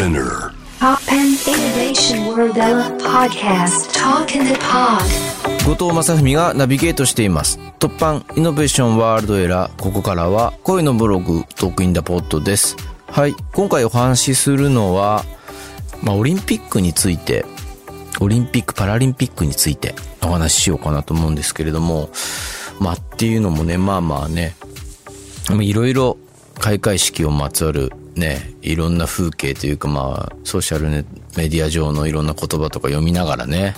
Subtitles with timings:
[0.00, 0.54] Spinner.
[0.78, 2.54] Pop and Innovation World
[3.02, 3.92] Podcast.
[3.92, 5.04] Talk in the Pod.
[5.66, 7.58] 後藤正文がナビゲートしています。
[7.78, 12.78] 突版イノベーションワールドエラーここからは恋のブログトークインダポッドです。
[13.08, 13.34] はい。
[13.52, 15.22] 今回お話しするのは、
[16.02, 17.44] まあ、オリンピックについて
[18.22, 22.08] オリンピック・パラリンピックについてお話ししようかなと思うんですけれども
[22.80, 24.54] まあっていうのもねまあまあね
[25.60, 26.16] いろいろ
[26.58, 30.88] 開会式をまつわるね、いろんな風景というかまあ、ソーシャル
[31.36, 33.74] メディア上のいろんな言葉とか読みながらね、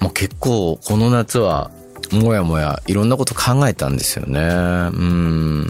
[0.00, 1.70] もう結構この夏は
[2.12, 4.40] もやもやいろんなこと考えたんですよね。
[4.40, 5.68] うん。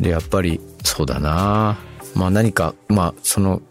[0.00, 1.78] で、やっぱりそうだな
[2.14, 3.62] まあ何か、まあその、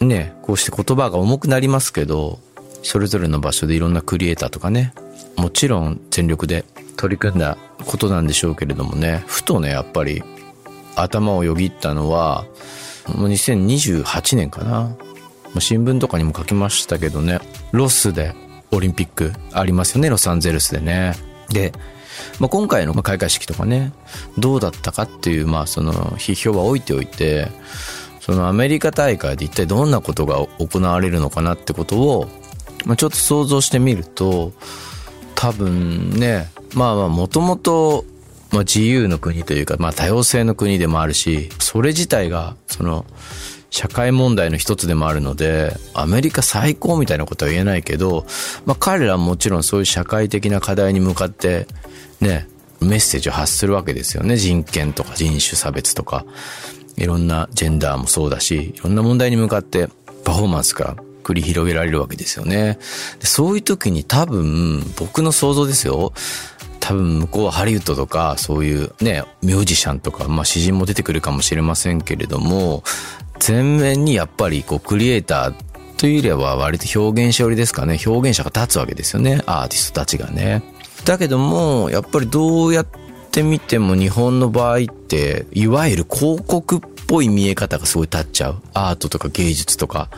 [0.00, 2.40] ね、こうして言葉が重くなりますけど、
[2.82, 4.92] それぞれの場所でいろんなクリエイターとかね、
[5.36, 6.64] もちろん全力で
[6.96, 10.22] 取り組んだことなんでしょうけれどもね、ふとね、やっぱり
[10.96, 12.44] 頭をよぎったのは、
[13.08, 14.96] もう2028年かな。
[15.60, 17.40] 新聞とかにも書きましたけどね、
[17.72, 18.34] ロスで
[18.72, 21.14] オリンピックありますよね、ロサンゼルスでね。
[21.50, 21.72] で、
[22.40, 23.92] まあ、今回の開会式とかね、
[24.38, 27.48] どうだったかっていう、まあその批評は置いておいて、
[28.20, 32.26] そのアメリカ大会で一体どんなことが行われるのかなってことを、
[32.84, 34.52] まあ、ちょっと想像してみると、
[35.34, 38.04] 多分ね、まあまあもともと
[38.54, 43.04] まあ、自由の国というか、まあ、多様性の国でもあるし、それ自体が、その、
[43.70, 48.24] 社会問題の一つでもあるので、アメリカ最高みたいなことは言えないけど、
[48.64, 51.66] まあ、彼らはもちろんそういう社会的な課題に向かって、
[52.20, 52.46] ね、
[52.80, 54.36] メッセージを発するわけですよね。
[54.36, 56.24] 人権とか人種差別とか、
[56.96, 59.88] いろんなジェンダーもそうだし、いろんな問題に向かって
[60.24, 62.78] パフォーマンスが繰り広げられるわけですよね。
[63.20, 66.12] そういう時に多分、僕の想像ですよ。
[66.84, 72.84] 多分向こうはハリウッドとかそういうね、ミュージシャンとか、まあ詩人も出てくるかもしれませんけれども、
[73.46, 75.54] 前面にやっぱりこうクリエイター
[75.96, 77.98] というよりは割と表現者寄りですかね。
[78.04, 79.40] 表現者が立つわけですよね。
[79.46, 80.62] アーティストたちがね。
[81.06, 82.86] だけども、やっぱりどうやっ
[83.30, 88.62] て見ても日本の場合って、いわゆる広告っぽい見え方がすごい立っちゃう。
[88.74, 90.10] アートとか芸術とか、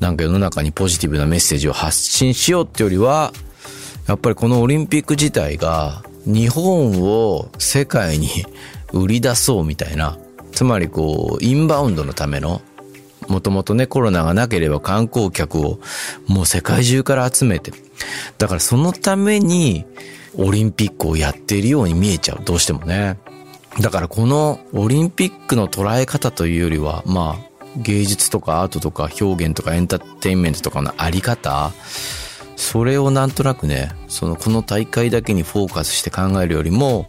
[0.00, 3.32] なんか世の中にポジティブなメッセージを発信しようってよりは、
[4.06, 8.28] やっぱりこのオリンピック自体が日本を世界に
[8.92, 10.18] 売り出そうみたいな、
[10.52, 12.60] つまりこう、インバウンドのための、
[13.28, 15.80] もともとね、コロナがなければ観光客を
[16.26, 17.72] もう世界中から集めて、
[18.38, 19.84] だからそのために
[20.36, 23.18] オリンピックをやっているように見えちゃう、どうしてもね。
[23.80, 31.72] だからこのオリンピックの捉え方というよりは、まあ、芸術とかアートとか表現とかエンターテインメントとかのあり方、
[32.56, 37.08] それをなんとなくね、そのこの大会だけにフォーカスして考えるよりも、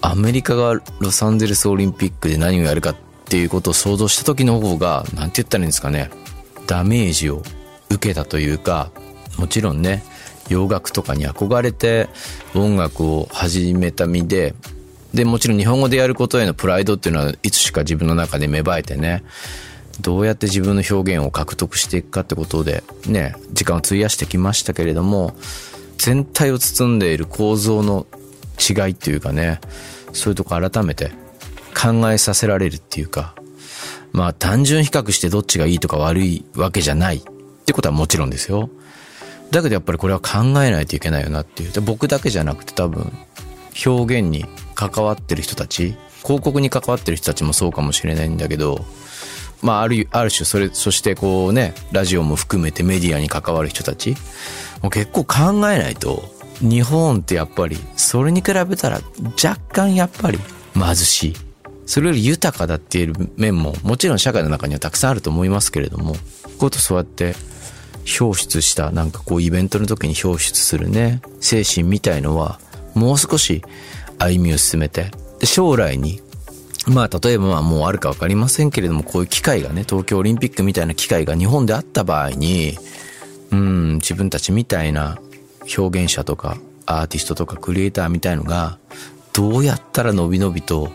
[0.00, 6.10] アメリカがロサンゼルスオリンピックで何をやるかっていうことを想像した時の方が、なんて言ったらいいんですかね、
[6.66, 7.42] ダメージを
[7.90, 8.90] 受けたというか、
[9.38, 10.02] もちろんね、
[10.48, 12.08] 洋楽とかに憧れて
[12.54, 14.54] 音楽を始めた身で、
[15.14, 19.22] で、もちろん日本語でやることへのプライドっていうのはいつしか自分の中で芽生えてね、
[20.00, 25.34] どうやって自分の表現を獲得していくかってことでね、時間を費やしてきましたけれども、
[25.98, 28.06] 全体を包んでいる構造の
[28.58, 29.60] 違いっていうかね、
[30.12, 31.12] そういうとこ改めて
[31.74, 33.34] 考えさせられるっていうか、
[34.12, 37.22] まあ単純比較してどっちがいいとか悪いわけじゃないっ
[37.64, 38.70] てことはもちろんですよ。
[39.50, 41.80] だけどやっぱりこれは考えないといけないよなっていう。
[41.80, 43.12] 僕だけじゃなくて多分
[43.86, 48.84] 表現に関わってる人たち、広告に関わってる人たちもそうかもしれないんだけど、
[49.62, 54.16] まあ、ある、ある種、それ、そしてこうね、ラジオも含めてメディアに関わる人たち、
[54.82, 56.24] もう結構考えないと、
[56.60, 59.00] 日本ってやっぱり、それに比べたら
[59.42, 60.38] 若干やっぱり
[60.74, 61.36] 貧しい。
[61.86, 66.14] それより豊かだっていう面も、もちろん社会の中にはたくさんあると思いますけれども、
[66.58, 67.34] ことそうやって
[68.20, 72.60] 表出した、なんかこうイベントの時に表出するね、精神みたいのは、
[72.94, 73.62] もう少し
[74.18, 75.10] 歩みを進めて、
[75.44, 76.20] 将来に
[76.90, 82.76] まあ、例えばまあもうあるかわかりませんけれども、こういう機会がね、東京オリンピックみたいな機会が日本であった場合に、
[83.52, 85.18] うん、自分たちみたいな
[85.76, 88.78] 表現者とかアーティストとかクリエイターみたいのが、
[89.32, 90.90] どうやったら伸び伸びと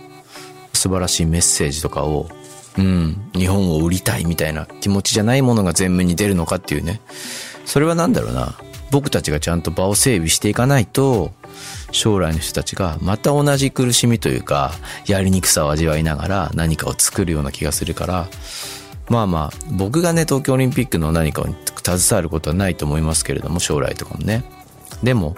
[0.74, 2.28] 素晴らしいメッセージとかを、
[2.78, 7.00] うん、日本を売りたいみたいな気持ちじゃないものが前面に出るのかっていうね。
[7.66, 8.58] それは何だろうな。
[8.92, 11.32] 僕たちがちゃんと場を整備していかないと、
[11.92, 14.74] 将来の人たちがまた同じ苦しみというか、
[15.08, 18.28] やりにくさを味わいながら何かを作るような気がするから、
[19.10, 24.44] まあまあ、僕がね、東京オリンピックの何かに携わることはないと思いますけれども、将来とかもね。
[25.04, 25.36] でも、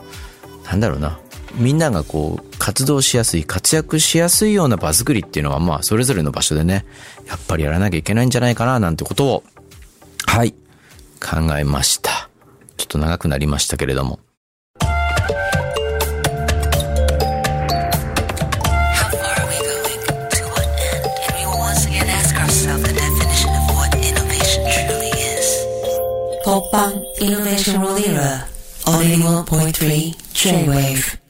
[0.66, 1.20] なんだろうな。
[1.56, 6.86] みんながこう、活動しやすい、活躍しやすいような場作りっていうのは、まあ、それぞれの場所でね、
[7.28, 9.44] やっぱりやらなきゃいけないんじゃないかな、なんてことを、
[10.26, 10.54] はい、
[11.20, 12.30] 考えました。
[12.78, 14.20] ちょっと長くなりましたけれども。
[22.48, 25.48] ourselves the definition of what innovation truly is.
[26.46, 28.48] Pop Punk Innovation World Era,
[28.86, 31.27] on 81.3 J-Wave.